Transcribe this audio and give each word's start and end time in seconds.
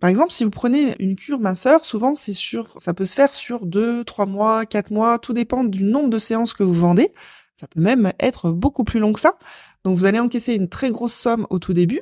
Par 0.00 0.08
exemple, 0.08 0.32
si 0.32 0.44
vous 0.44 0.50
prenez 0.50 0.96
une 0.98 1.14
cure 1.14 1.38
minceur, 1.38 1.84
souvent 1.84 2.14
c'est 2.14 2.32
sur, 2.32 2.68
ça 2.80 2.94
peut 2.94 3.04
se 3.04 3.14
faire 3.14 3.34
sur 3.34 3.66
deux, 3.66 4.02
trois 4.04 4.26
mois, 4.26 4.64
quatre 4.66 4.90
mois, 4.90 5.18
tout 5.18 5.34
dépend 5.34 5.62
du 5.62 5.84
nombre 5.84 6.08
de 6.08 6.18
séances 6.18 6.54
que 6.54 6.62
vous 6.62 6.72
vendez. 6.72 7.12
Ça 7.54 7.66
peut 7.66 7.80
même 7.80 8.12
être 8.18 8.50
beaucoup 8.50 8.84
plus 8.84 9.00
long 9.00 9.12
que 9.12 9.20
ça. 9.20 9.36
Donc 9.84 9.98
vous 9.98 10.06
allez 10.06 10.18
encaisser 10.18 10.54
une 10.54 10.68
très 10.68 10.90
grosse 10.90 11.12
somme 11.12 11.46
au 11.50 11.58
tout 11.58 11.74
début. 11.74 12.00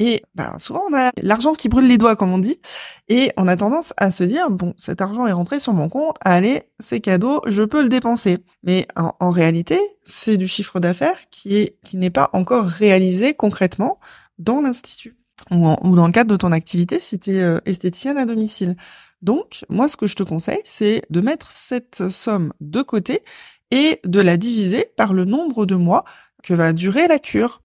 Et 0.00 0.22
ben, 0.34 0.58
souvent, 0.58 0.82
on 0.88 0.94
a 0.94 1.12
l'argent 1.22 1.54
qui 1.54 1.68
brûle 1.68 1.86
les 1.86 1.98
doigts, 1.98 2.16
comme 2.16 2.32
on 2.32 2.38
dit. 2.38 2.60
Et 3.08 3.30
on 3.36 3.46
a 3.46 3.56
tendance 3.56 3.92
à 3.96 4.10
se 4.10 4.24
dire, 4.24 4.50
bon, 4.50 4.74
cet 4.76 5.00
argent 5.00 5.26
est 5.26 5.32
rentré 5.32 5.60
sur 5.60 5.72
mon 5.72 5.88
compte, 5.88 6.16
allez, 6.20 6.64
c'est 6.80 7.00
cadeau, 7.00 7.40
je 7.46 7.62
peux 7.62 7.82
le 7.82 7.88
dépenser. 7.88 8.38
Mais 8.64 8.88
en, 8.96 9.30
réalité, 9.30 9.78
c'est 10.04 10.36
du 10.36 10.48
chiffre 10.48 10.80
d'affaires 10.80 11.28
qui 11.30 11.56
est 11.56 11.78
qui 11.84 11.96
n'est 11.96 12.10
pas 12.10 12.30
encore 12.32 12.64
réalisé 12.66 13.34
concrètement 13.34 14.00
dans 14.38 14.60
l'institut 14.60 15.16
ou, 15.50 15.96
dans 15.96 16.06
le 16.06 16.12
cadre 16.12 16.30
de 16.30 16.36
ton 16.36 16.52
activité 16.52 17.00
si 17.00 17.18
tu 17.18 17.36
es 17.36 17.42
euh, 17.42 17.58
esthéticienne 17.66 18.18
à 18.18 18.24
domicile. 18.24 18.76
Donc, 19.22 19.64
moi, 19.68 19.88
ce 19.88 19.96
que 19.96 20.06
je 20.06 20.14
te 20.14 20.22
conseille, 20.22 20.60
c'est 20.64 21.02
de 21.10 21.20
mettre 21.20 21.50
cette 21.50 22.08
somme 22.10 22.52
de 22.60 22.82
côté 22.82 23.22
et 23.70 24.00
de 24.04 24.20
la 24.20 24.36
diviser 24.36 24.86
par 24.96 25.12
le 25.12 25.24
nombre 25.24 25.66
de 25.66 25.74
mois 25.74 26.04
que 26.42 26.54
va 26.54 26.72
durer 26.72 27.08
la 27.08 27.18
cure. 27.18 27.62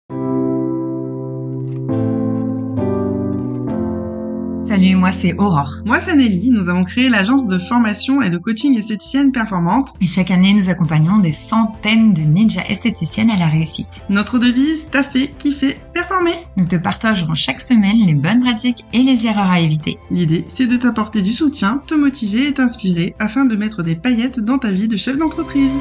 Salut, 4.79 4.95
moi 4.95 5.11
c'est 5.11 5.33
Aurore. 5.37 5.81
Moi 5.83 5.99
c'est 5.99 6.15
Nelly. 6.15 6.51
Nous 6.51 6.69
avons 6.69 6.85
créé 6.85 7.09
l'agence 7.09 7.47
de 7.47 7.59
formation 7.59 8.21
et 8.21 8.29
de 8.29 8.37
coaching 8.37 8.79
esthéticienne 8.79 9.33
performante. 9.33 9.89
Et 9.99 10.05
chaque 10.05 10.31
année, 10.31 10.53
nous 10.53 10.69
accompagnons 10.69 11.17
des 11.17 11.33
centaines 11.33 12.13
de 12.13 12.21
ninjas 12.21 12.63
esthéticiennes 12.69 13.29
à 13.29 13.35
la 13.35 13.47
réussite. 13.47 14.05
Notre 14.07 14.39
devise, 14.39 14.87
t'as 14.89 15.03
fait, 15.03 15.33
kiffer, 15.37 15.75
performer. 15.93 16.31
Nous 16.55 16.65
te 16.65 16.77
partagerons 16.77 17.33
chaque 17.33 17.59
semaine 17.59 17.97
les 17.97 18.13
bonnes 18.13 18.39
pratiques 18.39 18.85
et 18.93 19.03
les 19.03 19.27
erreurs 19.27 19.49
à 19.49 19.59
éviter. 19.59 19.99
L'idée, 20.11 20.45
c'est 20.47 20.67
de 20.67 20.77
t'apporter 20.77 21.21
du 21.21 21.33
soutien, 21.33 21.83
te 21.85 21.93
motiver 21.93 22.47
et 22.47 22.53
t'inspirer 22.53 23.15
afin 23.19 23.43
de 23.43 23.57
mettre 23.57 23.83
des 23.83 23.97
paillettes 23.97 24.39
dans 24.39 24.59
ta 24.59 24.71
vie 24.71 24.87
de 24.87 24.95
chef 24.95 25.17
d'entreprise. 25.17 25.73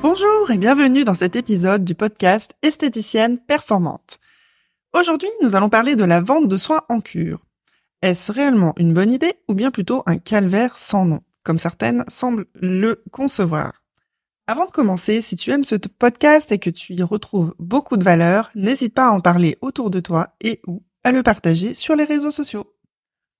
Bonjour 0.00 0.50
et 0.50 0.56
bienvenue 0.56 1.04
dans 1.04 1.14
cet 1.14 1.36
épisode 1.36 1.84
du 1.84 1.94
podcast 1.94 2.54
Esthéticienne 2.62 3.36
performante. 3.36 4.16
Aujourd'hui, 4.98 5.28
nous 5.42 5.56
allons 5.56 5.68
parler 5.68 5.94
de 5.94 6.04
la 6.04 6.22
vente 6.22 6.48
de 6.48 6.56
soins 6.56 6.80
en 6.88 7.02
cure. 7.02 7.40
Est-ce 8.02 8.32
réellement 8.32 8.72
une 8.78 8.94
bonne 8.94 9.12
idée 9.12 9.34
ou 9.46 9.52
bien 9.52 9.70
plutôt 9.70 10.02
un 10.06 10.16
calvaire 10.16 10.78
sans 10.78 11.04
nom, 11.04 11.20
comme 11.42 11.58
certaines 11.58 12.02
semblent 12.08 12.46
le 12.54 13.04
concevoir? 13.10 13.84
Avant 14.46 14.64
de 14.64 14.70
commencer, 14.70 15.20
si 15.20 15.36
tu 15.36 15.50
aimes 15.50 15.64
ce 15.64 15.74
podcast 15.74 16.50
et 16.50 16.58
que 16.58 16.70
tu 16.70 16.94
y 16.94 17.02
retrouves 17.02 17.54
beaucoup 17.58 17.98
de 17.98 18.04
valeur, 18.04 18.50
n'hésite 18.54 18.94
pas 18.94 19.08
à 19.08 19.10
en 19.10 19.20
parler 19.20 19.58
autour 19.60 19.90
de 19.90 20.00
toi 20.00 20.34
et 20.40 20.62
ou 20.66 20.82
à 21.04 21.12
le 21.12 21.22
partager 21.22 21.74
sur 21.74 21.94
les 21.94 22.04
réseaux 22.04 22.30
sociaux. 22.30 22.74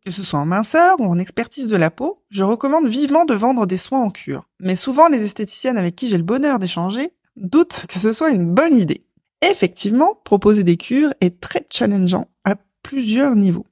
Que 0.04 0.10
ce 0.10 0.22
soit 0.22 0.38
en 0.38 0.46
minceur 0.46 1.00
ou 1.00 1.04
en 1.04 1.18
expertise 1.18 1.68
de 1.68 1.76
la 1.76 1.90
peau, 1.90 2.22
je 2.28 2.44
recommande 2.44 2.86
vivement 2.86 3.24
de 3.24 3.34
vendre 3.34 3.66
des 3.66 3.78
soins 3.78 4.02
en 4.02 4.10
cure. 4.10 4.46
Mais 4.60 4.76
souvent, 4.76 5.08
les 5.08 5.24
esthéticiennes 5.24 5.78
avec 5.78 5.96
qui 5.96 6.08
j'ai 6.08 6.18
le 6.18 6.22
bonheur 6.22 6.58
d'échanger 6.58 7.12
doutent 7.34 7.86
que 7.88 7.98
ce 7.98 8.12
soit 8.12 8.30
une 8.30 8.52
bonne 8.52 8.76
idée. 8.76 9.06
Effectivement, 9.40 10.20
proposer 10.22 10.64
des 10.64 10.76
cures 10.76 11.14
est 11.22 11.40
très 11.40 11.66
challengeant 11.70 12.28
à 12.44 12.56
plusieurs 12.82 13.36
niveaux. 13.36 13.66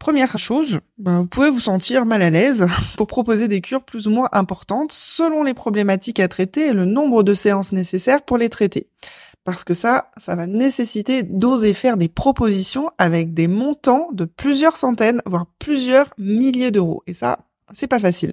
Première 0.00 0.38
chose, 0.38 0.80
ben, 0.96 1.20
vous 1.20 1.26
pouvez 1.26 1.50
vous 1.50 1.60
sentir 1.60 2.06
mal 2.06 2.22
à 2.22 2.30
l'aise 2.30 2.66
pour 2.96 3.06
proposer 3.06 3.48
des 3.48 3.60
cures 3.60 3.84
plus 3.84 4.06
ou 4.06 4.10
moins 4.10 4.30
importantes 4.32 4.92
selon 4.92 5.42
les 5.44 5.52
problématiques 5.52 6.20
à 6.20 6.26
traiter 6.26 6.68
et 6.68 6.72
le 6.72 6.86
nombre 6.86 7.22
de 7.22 7.34
séances 7.34 7.70
nécessaires 7.70 8.22
pour 8.22 8.38
les 8.38 8.48
traiter. 8.48 8.88
Parce 9.44 9.62
que 9.62 9.74
ça, 9.74 10.10
ça 10.16 10.34
va 10.36 10.46
nécessiter 10.46 11.22
d'oser 11.22 11.74
faire 11.74 11.98
des 11.98 12.08
propositions 12.08 12.90
avec 12.96 13.34
des 13.34 13.46
montants 13.46 14.08
de 14.12 14.24
plusieurs 14.24 14.78
centaines, 14.78 15.20
voire 15.26 15.44
plusieurs 15.58 16.08
milliers 16.16 16.70
d'euros. 16.70 17.02
Et 17.06 17.12
ça, 17.12 17.40
c'est 17.74 17.86
pas 17.86 18.00
facile. 18.00 18.32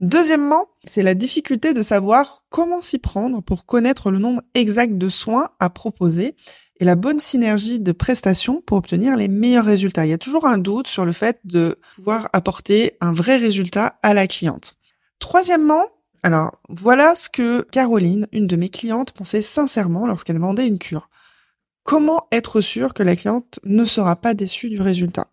Deuxièmement, 0.00 0.66
c'est 0.82 1.04
la 1.04 1.14
difficulté 1.14 1.72
de 1.72 1.82
savoir 1.82 2.42
comment 2.48 2.80
s'y 2.80 2.98
prendre 2.98 3.42
pour 3.42 3.64
connaître 3.64 4.10
le 4.10 4.18
nombre 4.18 4.42
exact 4.54 4.98
de 4.98 5.08
soins 5.08 5.50
à 5.60 5.70
proposer 5.70 6.34
et 6.80 6.84
la 6.84 6.96
bonne 6.96 7.20
synergie 7.20 7.78
de 7.78 7.92
prestations 7.92 8.62
pour 8.62 8.78
obtenir 8.78 9.16
les 9.16 9.28
meilleurs 9.28 9.66
résultats. 9.66 10.06
Il 10.06 10.08
y 10.08 10.14
a 10.14 10.18
toujours 10.18 10.46
un 10.46 10.58
doute 10.58 10.88
sur 10.88 11.04
le 11.04 11.12
fait 11.12 11.38
de 11.44 11.78
pouvoir 11.94 12.30
apporter 12.32 12.96
un 13.00 13.12
vrai 13.12 13.36
résultat 13.36 13.98
à 14.02 14.14
la 14.14 14.26
cliente. 14.26 14.76
Troisièmement, 15.18 15.84
alors 16.22 16.58
voilà 16.70 17.14
ce 17.14 17.28
que 17.28 17.62
Caroline, 17.70 18.26
une 18.32 18.46
de 18.46 18.56
mes 18.56 18.70
clientes, 18.70 19.12
pensait 19.12 19.42
sincèrement 19.42 20.06
lorsqu'elle 20.06 20.38
vendait 20.38 20.66
une 20.66 20.78
cure. 20.78 21.10
Comment 21.84 22.26
être 22.32 22.62
sûr 22.62 22.94
que 22.94 23.02
la 23.02 23.14
cliente 23.14 23.60
ne 23.64 23.84
sera 23.84 24.16
pas 24.16 24.32
déçue 24.32 24.70
du 24.70 24.80
résultat? 24.80 25.28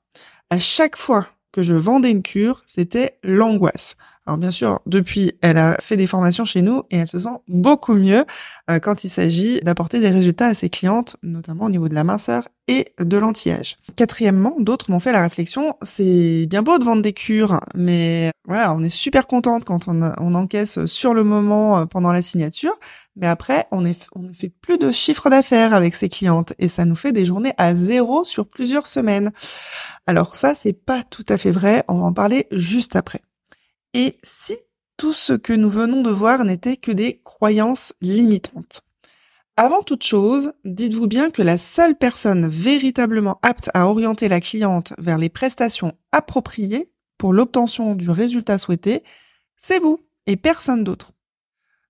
À 0.50 0.60
chaque 0.60 0.98
fois 0.98 1.28
que 1.54 1.64
je 1.64 1.74
vendais 1.74 2.12
une 2.12 2.24
cure, 2.24 2.64
c'était 2.68 3.20
l'angoisse. 3.24 3.96
Alors 4.28 4.38
bien 4.38 4.52
sûr, 4.52 4.82
depuis, 4.86 5.32
elle 5.42 5.58
a 5.58 5.78
fait 5.80 5.96
des 5.96 6.06
formations 6.06 6.44
chez 6.44 6.62
nous 6.62 6.84
et 6.92 6.98
elle 6.98 7.08
se 7.08 7.18
sent 7.18 7.30
beaucoup 7.48 7.94
mieux 7.94 8.26
euh, 8.70 8.80
quand 8.80 9.06
il 9.06 9.10
s'agit 9.10 9.62
d'apporter 9.62 10.02
des 10.02 10.10
résultats 10.10 10.48
à 10.48 10.54
ses 10.54 10.70
clientes, 10.70 11.16
notamment 11.24 11.64
au 11.64 11.70
niveau 11.70 11.88
de 11.88 11.96
la 11.96 12.04
minceur 12.04 12.50
et 12.68 12.94
de 13.00 13.18
l'anti-âge. 13.18 13.78
Quatrièmement, 13.96 14.58
d'autres 14.60 14.92
m'ont 14.92 15.00
fait 15.00 15.14
la 15.14 15.24
réflexion, 15.24 15.76
c'est 15.82 16.46
bien 16.46 16.62
beau 16.62 16.78
de 16.78 16.84
vendre 16.84 17.02
des 17.02 17.14
cures, 17.14 17.62
mais 17.74 18.32
voilà, 18.46 18.74
on 18.74 18.84
est 18.84 18.90
super 18.90 19.28
contente 19.28 19.64
quand 19.64 19.88
on, 19.88 20.02
encaisse 20.36 20.86
sur 20.88 21.14
le 21.14 21.24
moment 21.24 21.80
euh, 21.80 21.86
pendant 21.86 22.12
la 22.12 22.22
signature, 22.22 22.78
mais 23.16 23.28
après, 23.28 23.66
on, 23.72 23.82
on 24.14 24.22
ne 24.24 24.34
fait 24.34 24.50
plus 24.50 24.78
de 24.78 24.92
chiffre 24.92 25.30
d'affaires 25.30 25.74
avec 25.74 25.96
ses 25.96 26.10
clientes 26.10 26.52
et 26.60 26.68
ça 26.68 26.84
nous 26.84 26.96
fait 26.96 27.14
des 27.14 27.26
journées 27.26 27.54
à 27.58 27.76
zéro 27.76 28.26
sur 28.26 28.46
plusieurs 28.46 28.88
semaines. 28.88 29.32
Alors 30.06 30.36
ça, 30.36 30.54
c'est 30.54 30.74
pas 30.74 31.04
tout 31.04 31.26
à 31.30 31.38
fait 31.38 31.52
vrai, 31.52 31.86
on 31.88 32.00
va 32.00 32.08
en 32.08 32.14
parler 32.14 32.48
juste 32.52 32.98
après. 32.98 33.22
Et 33.94 34.18
si 34.24 34.58
tout 34.98 35.14
ce 35.14 35.34
que 35.34 35.54
nous 35.54 35.70
venons 35.70 36.02
de 36.02 36.10
voir 36.10 36.44
n'était 36.44 36.78
que 36.78 36.92
des 36.92 37.22
croyances 37.24 37.94
limitantes 38.02 38.82
Avant 39.56 39.84
toute 39.84 40.04
chose, 40.04 40.54
dites-vous 40.66 41.08
bien 41.08 41.30
que 41.30 41.42
la 41.42 41.58
seule 41.58 41.96
personne 41.96 42.48
véritablement 42.48 43.40
apte 43.42 43.70
à 43.74 43.88
orienter 43.88 44.28
la 44.28 44.40
cliente 44.40 44.94
vers 44.98 45.18
les 45.18 45.30
prestations 45.30 45.94
appropriées 46.12 46.92
pour 47.18 47.34
l'obtention 47.34 47.96
du 47.96 48.10
résultat 48.10 48.58
souhaité, 48.58 49.04
c'est 49.58 49.80
vous 49.80 50.00
et 50.26 50.36
personne 50.36 50.84
d'autre. 50.84 51.12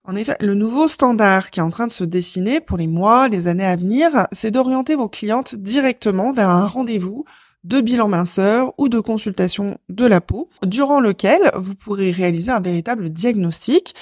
En 0.04 0.16
effet, 0.16 0.38
le 0.40 0.54
nouveau 0.54 0.88
standard 0.88 1.52
qui 1.52 1.60
est 1.60 1.64
en 1.64 1.70
train 1.70 1.88
de 1.88 1.92
se 1.92 2.06
dessiner 2.06 2.62
pour 2.62 2.78
les 2.78 2.88
mois, 2.88 3.28
les 3.28 3.50
années 3.50 3.66
à 3.66 3.76
venir, 3.76 4.28
c'est 4.32 4.52
d'orienter 4.52 4.96
vos 4.96 5.10
clientes 5.10 5.56
directement 5.56 6.32
vers 6.32 6.50
un 6.50 6.66
rendez-vous 6.66 7.26
de 7.64 7.82
bilan 7.82 8.08
minceur 8.08 8.74
ou 8.78 8.90
de 8.90 9.00
consultation 9.00 9.78
de 9.90 10.06
la 10.06 10.22
peau, 10.22 10.50
durant 10.64 11.00
lequel 11.00 11.52
vous 11.56 11.76
pourrez 11.76 12.12
réaliser 12.12 12.52
un 12.52 12.60
véritable 12.60 13.10
diagnostic 13.10 13.96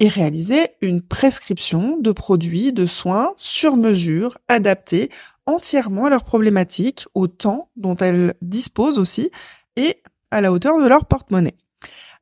et 0.00 0.08
réaliser 0.08 0.68
une 0.80 1.00
prescription 1.00 1.96
de 1.98 2.10
produits, 2.10 2.72
de 2.72 2.86
soins 2.86 3.34
sur 3.36 3.76
mesure, 3.76 4.38
adaptés 4.48 5.10
entièrement 5.46 6.06
à 6.06 6.10
leurs 6.10 6.24
problématiques, 6.24 7.06
au 7.14 7.26
temps 7.26 7.68
dont 7.76 7.96
elles 7.96 8.34
disposent 8.42 8.98
aussi 8.98 9.30
et 9.76 10.02
à 10.30 10.40
la 10.40 10.52
hauteur 10.52 10.80
de 10.80 10.88
leur 10.88 11.04
porte-monnaie. 11.06 11.54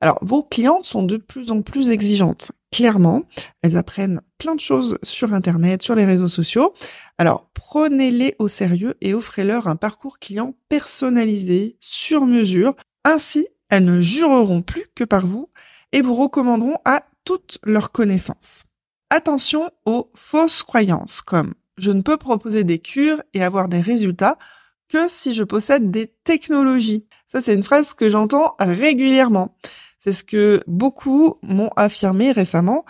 Alors, 0.00 0.19
vos 0.22 0.43
clientes 0.43 0.84
sont 0.84 1.03
de 1.03 1.19
plus 1.19 1.50
en 1.50 1.62
plus 1.62 1.91
exigeantes. 1.91 2.53
Clairement, 2.72 3.22
elles 3.62 3.77
apprennent 3.77 4.22
plein 4.38 4.55
de 4.55 4.61
choses 4.61 4.97
sur 5.03 5.34
Internet, 5.34 5.83
sur 5.83 5.94
les 5.94 6.06
réseaux 6.06 6.28
sociaux. 6.28 6.72
Alors, 7.19 7.50
prenez-les 7.53 8.34
au 8.39 8.49
sérieux 8.49 8.94
et 9.00 9.12
offrez-leur 9.12 9.66
un 9.66 9.77
parcours 9.77 10.19
client 10.19 10.55
personnalisé, 10.69 11.77
sur 11.81 12.27
mesure. 12.27 12.75
Ainsi, 13.05 13.47
elles 13.69 13.84
ne 13.84 14.00
jureront 14.00 14.62
plus 14.62 14.87
que 14.94 15.05
par 15.05 15.27
vous 15.27 15.50
et 15.93 16.00
vous 16.00 16.15
recommanderont 16.15 16.77
à 16.84 17.03
toutes 17.25 17.59
leurs 17.65 17.93
connaissances. 17.93 18.65
Attention 19.10 19.71
aux 19.84 20.10
fausses 20.15 20.62
croyances 20.62 21.21
comme 21.21 21.55
je 21.77 21.91
ne 21.91 22.03
peux 22.03 22.16
proposer 22.16 22.62
des 22.62 22.78
cures 22.78 23.22
et 23.34 23.43
avoir 23.43 23.69
des 23.69 23.81
résultats 23.81 24.39
que 24.89 25.09
si 25.09 25.34
je 25.34 25.44
possède 25.44 25.91
des 25.91 26.12
technologies. 26.25 27.06
Ça, 27.27 27.41
c'est 27.41 27.55
une 27.55 27.63
phrase 27.63 27.95
que 27.95 28.09
j'entends 28.09 28.54
régulièrement. 28.59 29.57
C'est 30.00 30.14
ce 30.14 30.24
que 30.24 30.62
beaucoup 30.66 31.36
m'ont 31.42 31.70
affirmé 31.76 32.32
récemment. 32.32 32.84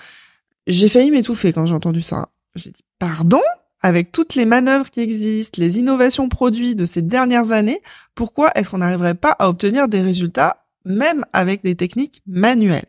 J'ai 0.66 0.88
failli 0.88 1.10
m'étouffer 1.10 1.52
quand 1.52 1.66
j'ai 1.66 1.74
entendu 1.74 2.02
ça. 2.02 2.28
J'ai 2.54 2.70
dit, 2.70 2.84
pardon? 2.98 3.42
Avec 3.82 4.12
toutes 4.12 4.34
les 4.34 4.44
manœuvres 4.44 4.90
qui 4.90 5.00
existent, 5.00 5.60
les 5.60 5.78
innovations 5.78 6.28
produites 6.28 6.78
de 6.78 6.84
ces 6.84 7.02
dernières 7.02 7.50
années, 7.50 7.80
pourquoi 8.14 8.52
est-ce 8.54 8.70
qu'on 8.70 8.78
n'arriverait 8.78 9.14
pas 9.14 9.34
à 9.38 9.48
obtenir 9.48 9.88
des 9.88 10.02
résultats 10.02 10.66
même 10.84 11.24
avec 11.32 11.62
des 11.62 11.74
techniques 11.74 12.22
manuelles? 12.26 12.86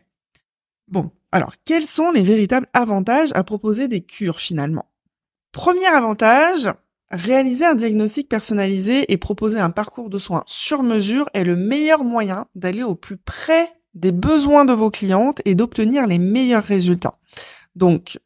Bon. 0.88 1.10
Alors, 1.34 1.54
quels 1.64 1.86
sont 1.86 2.10
les 2.10 2.22
véritables 2.22 2.68
avantages 2.74 3.30
à 3.34 3.42
proposer 3.42 3.88
des 3.88 4.02
cures 4.02 4.38
finalement? 4.38 4.84
Premier 5.50 5.86
avantage, 5.86 6.68
réaliser 7.10 7.64
un 7.64 7.74
diagnostic 7.74 8.28
personnalisé 8.28 9.10
et 9.10 9.16
proposer 9.16 9.58
un 9.58 9.70
parcours 9.70 10.10
de 10.10 10.18
soins 10.18 10.44
sur 10.46 10.82
mesure 10.82 11.30
est 11.32 11.44
le 11.44 11.56
meilleur 11.56 12.04
moyen 12.04 12.46
d'aller 12.54 12.82
au 12.82 12.94
plus 12.94 13.16
près 13.16 13.72
des 13.94 14.12
besoins 14.12 14.64
de 14.64 14.72
vos 14.72 14.90
clientes 14.90 15.40
et 15.44 15.54
d'obtenir 15.54 16.06
les 16.06 16.18
meilleurs 16.18 16.62
résultats. 16.62 17.18
Donc, 17.74 18.18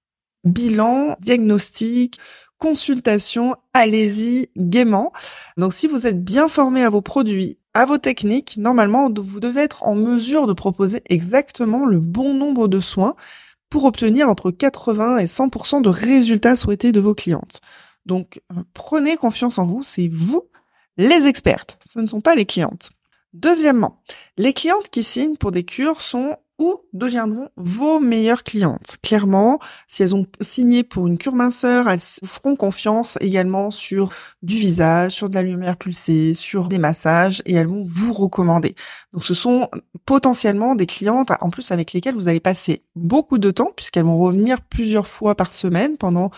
bilan, 0.44 1.16
diagnostic, 1.20 2.18
consultation, 2.58 3.56
allez-y 3.74 4.48
gaiement. 4.56 5.12
Donc 5.56 5.74
si 5.74 5.86
vous 5.86 6.06
êtes 6.06 6.24
bien 6.24 6.48
formé 6.48 6.82
à 6.82 6.90
vos 6.90 7.02
produits, 7.02 7.58
à 7.74 7.84
vos 7.84 7.98
techniques, 7.98 8.56
normalement, 8.56 9.10
vous 9.14 9.40
devez 9.40 9.60
être 9.60 9.84
en 9.84 9.94
mesure 9.94 10.46
de 10.46 10.54
proposer 10.54 11.02
exactement 11.10 11.84
le 11.84 12.00
bon 12.00 12.32
nombre 12.32 12.68
de 12.68 12.80
soins 12.80 13.14
pour 13.68 13.84
obtenir 13.84 14.30
entre 14.30 14.50
80 14.50 15.18
et 15.18 15.26
100% 15.26 15.82
de 15.82 15.88
résultats 15.88 16.56
souhaités 16.56 16.92
de 16.92 17.00
vos 17.00 17.14
clientes. 17.14 17.60
Donc, 18.06 18.40
euh, 18.52 18.62
prenez 18.72 19.16
confiance 19.16 19.58
en 19.58 19.66
vous, 19.66 19.82
c'est 19.82 20.08
vous 20.08 20.48
les 20.96 21.26
expertes, 21.26 21.78
ce 21.86 22.00
ne 22.00 22.06
sont 22.06 22.22
pas 22.22 22.34
les 22.34 22.46
clientes. 22.46 22.90
Deuxièmement, 23.32 24.02
les 24.38 24.52
clientes 24.52 24.88
qui 24.90 25.02
signent 25.02 25.36
pour 25.36 25.52
des 25.52 25.64
cures 25.64 26.00
sont 26.00 26.36
ou 26.58 26.80
deviendront 26.92 27.50
vos 27.56 28.00
meilleures 28.00 28.42
clientes. 28.42 28.96
Clairement, 29.02 29.58
si 29.88 30.02
elles 30.02 30.16
ont 30.16 30.26
signé 30.40 30.84
pour 30.84 31.06
une 31.06 31.18
cure 31.18 31.34
minceur, 31.34 31.88
elles 31.88 32.00
feront 32.00 32.56
confiance 32.56 33.18
également 33.20 33.70
sur 33.70 34.10
du 34.42 34.56
visage, 34.56 35.12
sur 35.12 35.28
de 35.28 35.34
la 35.34 35.42
lumière 35.42 35.76
pulsée, 35.76 36.32
sur 36.32 36.68
des 36.68 36.78
massages 36.78 37.42
et 37.44 37.54
elles 37.54 37.66
vont 37.66 37.84
vous 37.86 38.12
recommander. 38.12 38.74
Donc 39.12 39.24
ce 39.24 39.34
sont 39.34 39.68
potentiellement 40.06 40.74
des 40.74 40.86
clientes 40.86 41.30
en 41.40 41.50
plus 41.50 41.70
avec 41.72 41.92
lesquelles 41.92 42.14
vous 42.14 42.28
allez 42.28 42.40
passer 42.40 42.84
beaucoup 42.94 43.38
de 43.38 43.50
temps 43.50 43.72
puisqu'elles 43.76 44.04
vont 44.04 44.18
revenir 44.18 44.62
plusieurs 44.62 45.06
fois 45.06 45.34
par 45.34 45.52
semaine 45.52 45.98
pendant 45.98 46.30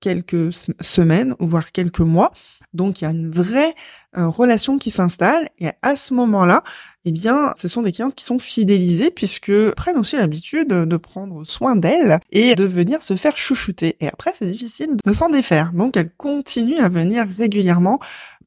quelques 0.00 0.50
semaines, 0.80 1.34
voire 1.38 1.72
quelques 1.72 2.00
mois. 2.00 2.32
Donc 2.72 3.00
il 3.00 3.04
y 3.04 3.06
a 3.06 3.10
une 3.10 3.30
vraie 3.30 3.74
euh, 4.16 4.28
relation 4.28 4.78
qui 4.78 4.90
s'installe 4.90 5.48
et 5.58 5.68
à 5.82 5.96
ce 5.96 6.14
moment-là, 6.14 6.62
eh 7.04 7.12
bien, 7.12 7.52
ce 7.56 7.68
sont 7.68 7.82
des 7.82 7.92
clientes 7.92 8.14
qui 8.14 8.24
sont 8.24 8.38
fidélisées 8.38 9.10
puisque 9.10 9.52
prennent 9.72 9.96
aussi 9.96 10.16
l'habitude 10.16 10.68
de 10.68 10.96
prendre 10.96 11.44
soin 11.44 11.76
d'elles 11.76 12.18
et 12.30 12.54
de 12.54 12.64
venir 12.64 13.02
se 13.02 13.16
faire 13.16 13.36
chouchouter. 13.36 13.96
Et 14.00 14.08
après, 14.08 14.32
c'est 14.36 14.46
difficile 14.46 14.96
de 15.04 15.12
s'en 15.12 15.30
défaire. 15.30 15.72
Donc 15.72 15.96
elles 15.96 16.10
continuent 16.16 16.80
à 16.80 16.88
venir 16.88 17.24
régulièrement 17.26 18.00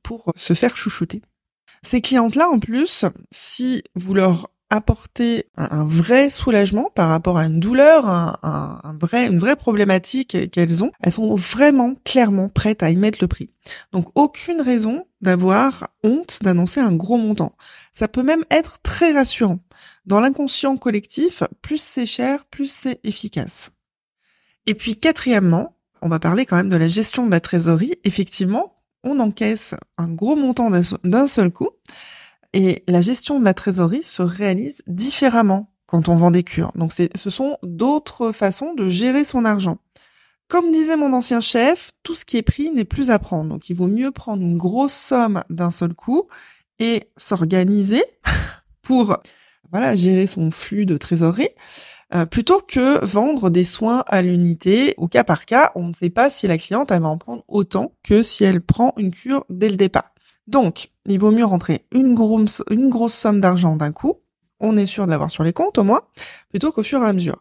pour 0.03 0.31
se 0.35 0.53
faire 0.53 0.77
chouchouter. 0.77 1.21
Ces 1.81 2.01
clientes-là, 2.01 2.49
en 2.49 2.59
plus, 2.59 3.05
si 3.31 3.83
vous 3.95 4.13
leur 4.13 4.49
apporter 4.69 5.47
un, 5.57 5.85
vrai 5.85 6.29
soulagement 6.29 6.91
par 6.93 7.09
rapport 7.09 7.37
à 7.37 7.45
une 7.45 7.59
douleur, 7.59 8.07
un, 8.07 8.97
vrai, 8.99 9.27
une 9.27 9.39
vraie 9.39 9.55
problématique 9.55 10.51
qu'elles 10.51 10.83
ont, 10.83 10.91
elles 11.01 11.11
sont 11.11 11.35
vraiment 11.35 11.95
clairement 12.05 12.49
prêtes 12.49 12.83
à 12.83 12.91
y 12.91 12.97
mettre 12.97 13.19
le 13.21 13.27
prix. 13.27 13.49
Donc 13.91 14.07
aucune 14.15 14.61
raison 14.61 15.05
d'avoir 15.21 15.89
honte 16.03 16.39
d'annoncer 16.43 16.79
un 16.79 16.93
gros 16.93 17.17
montant. 17.17 17.53
Ça 17.93 18.07
peut 18.07 18.23
même 18.23 18.45
être 18.51 18.79
très 18.81 19.11
rassurant. 19.11 19.59
Dans 20.05 20.19
l'inconscient 20.19 20.77
collectif, 20.77 21.43
plus 21.61 21.81
c'est 21.81 22.05
cher, 22.05 22.45
plus 22.45 22.71
c'est 22.71 22.99
efficace. 23.03 23.71
Et 24.65 24.75
puis 24.75 24.95
quatrièmement, 24.95 25.75
on 26.01 26.09
va 26.09 26.19
parler 26.19 26.45
quand 26.45 26.55
même 26.55 26.69
de 26.69 26.77
la 26.77 26.87
gestion 26.87 27.25
de 27.25 27.31
la 27.31 27.39
trésorerie. 27.39 27.95
Effectivement, 28.03 28.75
on 29.03 29.19
encaisse 29.19 29.75
un 29.97 30.09
gros 30.09 30.35
montant 30.35 30.69
d'un 31.03 31.27
seul 31.27 31.51
coup. 31.51 31.69
Et 32.53 32.83
la 32.87 33.01
gestion 33.01 33.39
de 33.39 33.45
la 33.45 33.53
trésorerie 33.53 34.03
se 34.03 34.21
réalise 34.21 34.81
différemment 34.87 35.71
quand 35.85 36.09
on 36.09 36.15
vend 36.15 36.31
des 36.31 36.43
cures. 36.43 36.71
Donc 36.75 36.93
ce 36.93 37.29
sont 37.29 37.57
d'autres 37.63 38.31
façons 38.31 38.73
de 38.73 38.87
gérer 38.89 39.23
son 39.23 39.45
argent. 39.45 39.77
Comme 40.47 40.71
disait 40.71 40.95
mon 40.95 41.13
ancien 41.13 41.41
chef, 41.41 41.91
tout 42.01 42.15
ce 42.15 42.25
qui 42.25 42.37
est 42.37 42.43
pris 42.43 42.71
n'est 42.71 42.85
plus 42.85 43.11
à 43.11 43.19
prendre. 43.19 43.49
Donc 43.49 43.69
il 43.69 43.75
vaut 43.75 43.87
mieux 43.87 44.11
prendre 44.11 44.41
une 44.41 44.57
grosse 44.57 44.93
somme 44.93 45.43
d'un 45.49 45.71
seul 45.71 45.93
coup 45.93 46.27
et 46.79 47.03
s'organiser 47.17 48.03
pour 48.81 49.17
voilà, 49.71 49.95
gérer 49.95 50.25
son 50.25 50.49
flux 50.49 50.85
de 50.85 50.97
trésorerie. 50.97 51.49
Euh, 52.15 52.25
plutôt 52.25 52.59
que 52.61 53.05
vendre 53.05 53.51
des 53.51 53.63
soins 53.63 54.03
à 54.07 54.23
l'unité 54.23 54.95
au 54.97 55.07
cas 55.07 55.23
par 55.23 55.45
cas, 55.45 55.71
on 55.75 55.89
ne 55.89 55.93
sait 55.93 56.09
pas 56.09 56.31
si 56.31 56.47
la 56.47 56.57
cliente 56.57 56.89
elle 56.89 57.03
va 57.03 57.09
en 57.09 57.19
prendre 57.19 57.43
autant 57.47 57.93
que 58.03 58.23
si 58.23 58.43
elle 58.43 58.61
prend 58.61 58.93
une 58.97 59.11
cure 59.11 59.45
dès 59.49 59.69
le 59.69 59.75
départ. 59.75 60.11
Donc, 60.49 60.89
il 61.05 61.19
vaut 61.19 61.29
mieux 61.29 61.45
rentrer 61.45 61.85
une 61.91 62.15
grosse, 62.15 63.13
somme 63.13 63.39
d'argent 63.39 63.75
d'un 63.75 63.91
coup, 63.91 64.15
on 64.59 64.77
est 64.77 64.87
sûr 64.87 65.05
de 65.05 65.11
l'avoir 65.11 65.29
sur 65.29 65.43
les 65.43 65.53
comptes 65.53 65.77
au 65.77 65.83
moins, 65.83 66.01
plutôt 66.49 66.71
qu'au 66.71 66.81
fur 66.81 67.03
et 67.03 67.05
à 67.05 67.13
mesure. 67.13 67.39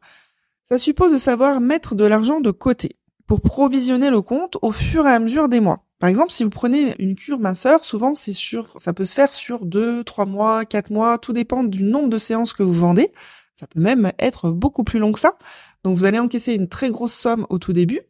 Ça 0.63 0.77
suppose 0.77 1.13
de 1.13 1.17
savoir 1.17 1.63
mettre 1.63 1.95
de 1.95 2.05
l'argent 2.05 2.41
de 2.41 2.51
côté 2.51 2.97
pour 3.27 3.41
provisionner 3.41 4.11
le 4.11 4.21
compte 4.21 4.59
au 4.61 4.73
fur 4.73 5.07
et 5.07 5.13
à 5.13 5.19
mesure 5.21 5.49
des 5.49 5.61
mois. 5.61 5.87
Par 5.99 6.11
exemple, 6.11 6.31
si 6.31 6.45
vous 6.45 6.51
prenez 6.51 6.95
une 6.99 7.15
cure 7.15 7.39
minceur, 7.39 7.83
souvent 7.83 8.15
c'est 8.15 8.35
ça 8.77 8.93
peut 8.93 9.07
se 9.07 9.15
faire 9.15 9.33
sur 9.33 9.65
deux, 9.65 10.05
trois 10.05 10.27
mois, 10.27 10.67
quatre 10.67 10.91
mois, 10.91 11.17
tout 11.17 11.33
dépend 11.33 11.65
du 11.65 11.85
nombre 11.85 12.11
de 12.11 12.19
séances 12.19 12.53
que 12.53 12.63
vous 12.63 12.75
vendez. 12.75 13.11
Ça 13.55 13.67
peut 13.67 13.81
même 13.81 14.13
être 14.19 14.51
beaucoup 14.51 14.85
plus 14.85 14.99
long 14.99 15.13
que 15.13 15.19
ça. 15.19 15.39
Donc 15.83 15.97
vous 15.97 16.05
allez 16.05 16.19
encaisser 16.19 16.53
une 16.53 16.69
très 16.69 16.91
grosse 16.91 17.15
somme 17.15 17.47
au 17.49 17.59
tout 17.59 17.73
début 17.73 18.03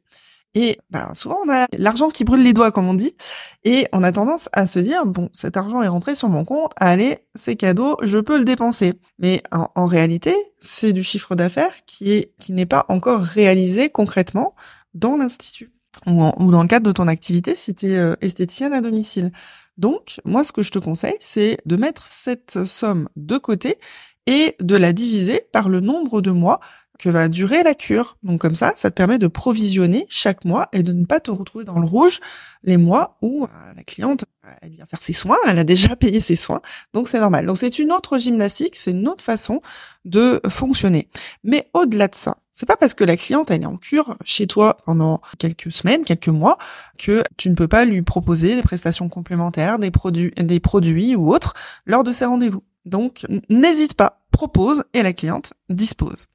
et 0.54 0.78
ben, 0.90 1.12
souvent, 1.14 1.38
on 1.44 1.50
a 1.50 1.66
l'argent 1.76 2.08
qui 2.08 2.24
brûle 2.24 2.42
les 2.42 2.52
doigts, 2.52 2.72
comme 2.72 2.88
on 2.88 2.94
dit. 2.94 3.14
Et 3.64 3.86
on 3.92 4.02
a 4.02 4.12
tendance 4.12 4.48
à 4.52 4.66
se 4.66 4.78
dire, 4.78 5.04
bon, 5.06 5.28
cet 5.32 5.56
argent 5.56 5.82
est 5.82 5.88
rentré 5.88 6.14
sur 6.14 6.28
mon 6.28 6.44
compte, 6.44 6.72
allez, 6.76 7.18
c'est 7.34 7.56
cadeau, 7.56 7.96
je 8.02 8.18
peux 8.18 8.38
le 8.38 8.44
dépenser. 8.44 8.94
Mais 9.18 9.42
en, 9.52 9.86
réalité, 9.86 10.34
c'est 10.60 10.92
du 10.92 11.02
chiffre 11.02 11.34
d'affaires 11.34 11.84
qui 11.86 12.12
est 12.12 12.32
qui 12.40 12.52
n'est 12.52 12.66
pas 12.66 12.86
encore 12.88 13.20
réalisé 13.20 13.90
concrètement 13.90 14.54
dans 14.94 15.16
l'institut 15.16 15.72
ou, 16.06 16.24
ou, 16.38 16.50
dans 16.50 16.62
le 16.62 16.68
cadre 16.68 16.86
de 16.86 16.92
ton 16.92 17.08
activité 17.08 17.54
si 17.54 17.74
tu 17.74 17.92
es 17.92 17.96
euh, 17.96 18.14
esthéticienne 18.20 18.72
à 18.72 18.80
domicile. 18.80 19.32
Donc, 19.76 20.20
moi, 20.24 20.44
ce 20.44 20.52
que 20.52 20.62
je 20.62 20.70
te 20.70 20.78
conseille, 20.78 21.16
c'est 21.20 21.58
de 21.66 21.76
mettre 21.76 22.06
cette 22.08 22.64
somme 22.64 23.08
de 23.16 23.38
côté 23.38 23.78
et 24.26 24.56
de 24.60 24.76
la 24.76 24.92
diviser 24.92 25.42
par 25.52 25.68
le 25.68 25.80
nombre 25.80 26.20
de 26.20 26.30
mois 26.30 26.60
que 26.98 27.08
va 27.08 27.28
durer 27.28 27.62
la 27.62 27.74
cure. 27.74 28.16
Donc 28.22 28.40
comme 28.40 28.54
ça, 28.54 28.72
ça 28.76 28.90
te 28.90 28.94
permet 28.94 29.18
de 29.18 29.28
provisionner 29.28 30.06
chaque 30.08 30.44
mois 30.44 30.68
et 30.72 30.82
de 30.82 30.92
ne 30.92 31.04
pas 31.04 31.20
te 31.20 31.30
retrouver 31.30 31.64
dans 31.64 31.78
le 31.78 31.86
rouge 31.86 32.20
les 32.64 32.76
mois 32.76 33.16
où 33.22 33.44
euh, 33.44 33.72
la 33.76 33.84
cliente 33.84 34.24
elle 34.62 34.70
vient 34.70 34.86
faire 34.86 35.02
ses 35.02 35.12
soins, 35.12 35.36
elle 35.46 35.58
a 35.58 35.64
déjà 35.64 35.94
payé 35.96 36.20
ses 36.20 36.36
soins, 36.36 36.60
donc 36.92 37.08
c'est 37.08 37.20
normal. 37.20 37.46
Donc 37.46 37.58
c'est 37.58 37.78
une 37.78 37.92
autre 37.92 38.18
gymnastique, 38.18 38.76
c'est 38.76 38.92
une 38.92 39.08
autre 39.08 39.24
façon 39.24 39.60
de 40.04 40.40
fonctionner. 40.48 41.08
Mais 41.44 41.68
au-delà 41.74 42.08
de 42.08 42.14
ça, 42.14 42.38
c'est 42.52 42.66
pas 42.66 42.76
parce 42.76 42.94
que 42.94 43.04
la 43.04 43.16
cliente 43.16 43.50
elle 43.50 43.62
est 43.62 43.66
en 43.66 43.76
cure 43.76 44.16
chez 44.24 44.46
toi 44.46 44.78
pendant 44.84 45.20
quelques 45.38 45.70
semaines, 45.70 46.04
quelques 46.04 46.28
mois 46.28 46.58
que 46.98 47.22
tu 47.36 47.50
ne 47.50 47.54
peux 47.54 47.68
pas 47.68 47.84
lui 47.84 48.02
proposer 48.02 48.56
des 48.56 48.62
prestations 48.62 49.08
complémentaires, 49.08 49.78
des 49.78 49.90
produits, 49.90 50.32
des 50.36 50.60
produits 50.60 51.14
ou 51.14 51.32
autres 51.32 51.54
lors 51.86 52.04
de 52.04 52.12
ses 52.12 52.24
rendez-vous. 52.24 52.62
Donc 52.84 53.26
n'hésite 53.48 53.94
pas, 53.94 54.24
propose 54.32 54.84
et 54.94 55.02
la 55.02 55.12
cliente 55.12 55.52
dispose. 55.68 56.26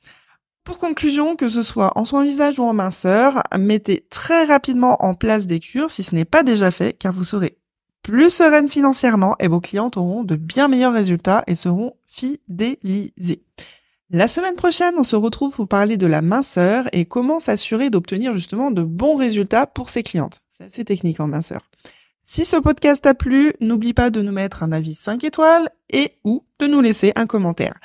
Pour 0.63 0.79
conclusion, 0.79 1.35
que 1.35 1.49
ce 1.49 1.61
soit 1.61 1.91
en 1.97 2.05
soin 2.05 2.23
visage 2.23 2.57
ou 2.57 2.63
en 2.63 2.73
minceur, 2.73 3.43
mettez 3.57 4.05
très 4.09 4.45
rapidement 4.45 5.03
en 5.03 5.13
place 5.13 5.45
des 5.45 5.59
cures 5.59 5.91
si 5.91 6.03
ce 6.03 6.15
n'est 6.15 6.25
pas 6.25 6.43
déjà 6.43 6.71
fait, 6.71 6.93
car 6.93 7.11
vous 7.11 7.25
serez 7.25 7.57
plus 8.01 8.29
sereine 8.29 8.69
financièrement 8.69 9.35
et 9.39 9.47
vos 9.47 9.61
clientes 9.61 9.97
auront 9.97 10.23
de 10.23 10.35
bien 10.35 10.67
meilleurs 10.67 10.93
résultats 10.93 11.43
et 11.47 11.55
seront 11.55 11.95
fidélisées. 12.05 13.43
La 14.09 14.27
semaine 14.27 14.55
prochaine, 14.55 14.93
on 14.97 15.03
se 15.03 15.15
retrouve 15.15 15.53
pour 15.53 15.67
parler 15.67 15.97
de 15.97 16.05
la 16.05 16.21
minceur 16.21 16.85
et 16.93 17.05
comment 17.05 17.39
s'assurer 17.39 17.89
d'obtenir 17.89 18.33
justement 18.33 18.71
de 18.71 18.83
bons 18.83 19.15
résultats 19.15 19.65
pour 19.65 19.89
ses 19.89 20.03
clientes. 20.03 20.41
C'est 20.49 20.65
assez 20.65 20.85
technique 20.85 21.19
en 21.19 21.27
minceur. 21.27 21.61
Si 22.23 22.45
ce 22.45 22.57
podcast 22.57 23.03
t'a 23.03 23.15
plu, 23.15 23.53
n'oublie 23.59 23.93
pas 23.93 24.11
de 24.11 24.21
nous 24.21 24.31
mettre 24.31 24.63
un 24.63 24.71
avis 24.71 24.93
5 24.93 25.23
étoiles 25.23 25.69
et 25.89 26.19
ou 26.23 26.45
de 26.59 26.67
nous 26.67 26.79
laisser 26.79 27.11
un 27.15 27.25
commentaire. 27.25 27.79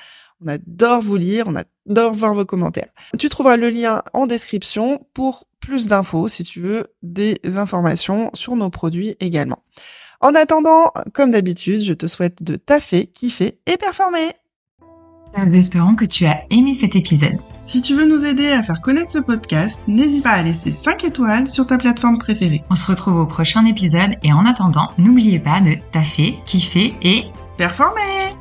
On 0.45 0.49
adore 0.49 1.03
vous 1.03 1.17
lire, 1.17 1.49
on 1.49 1.57
adore 1.89 2.15
voir 2.15 2.35
vos 2.35 2.45
commentaires. 2.45 2.91
Tu 3.19 3.29
trouveras 3.29 3.57
le 3.57 3.71
lien 3.71 4.03
en 4.13 4.27
description 4.27 5.07
pour 5.15 5.45
plus 5.61 5.89
d'infos 5.89 6.29
si 6.29 6.45
tu 6.45 6.61
veux 6.61 6.87
des 7.03 7.39
informations 7.57 8.31
sur 8.35 8.57
nos 8.57 8.71
produits 8.71 9.17
également. 9.21 9.63
En 10.21 10.35
attendant, 10.35 10.93
comme 11.15 11.31
d'habitude, 11.31 11.83
je 11.83 11.95
te 11.95 12.07
souhaite 12.07 12.43
de 12.43 12.57
taffer, 12.57 13.07
kiffer 13.07 13.59
et 13.67 13.77
performer. 13.77 14.33
Nous 15.37 15.55
espérons 15.55 15.95
que 15.95 16.05
tu 16.05 16.27
as 16.27 16.43
aimé 16.51 16.75
cet 16.75 16.97
épisode. 16.97 17.37
Si 17.67 17.83
tu 17.83 17.95
veux 17.95 18.07
nous 18.07 18.25
aider 18.25 18.49
à 18.49 18.63
faire 18.63 18.81
connaître 18.81 19.13
ce 19.13 19.19
podcast, 19.19 19.79
n'hésite 19.87 20.25
pas 20.25 20.31
à 20.31 20.43
laisser 20.43 20.73
5 20.73 21.05
étoiles 21.05 21.49
sur 21.49 21.67
ta 21.67 21.77
plateforme 21.77 22.19
préférée. 22.19 22.63
On 22.71 22.75
se 22.75 22.87
retrouve 22.91 23.17
au 23.17 23.27
prochain 23.27 23.65
épisode 23.67 24.17
et 24.23 24.33
en 24.33 24.47
attendant, 24.47 24.89
n'oubliez 24.97 25.39
pas 25.39 25.61
de 25.61 25.77
taffer, 25.93 26.39
kiffer 26.47 26.95
et 27.03 27.25
performer 27.57 28.35